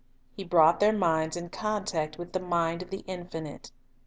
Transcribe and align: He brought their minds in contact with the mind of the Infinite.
He 0.35 0.43
brought 0.43 0.79
their 0.79 0.93
minds 0.93 1.37
in 1.37 1.49
contact 1.49 2.17
with 2.17 2.33
the 2.33 2.39
mind 2.39 2.81
of 2.81 2.89
the 2.89 3.03
Infinite. 3.05 3.71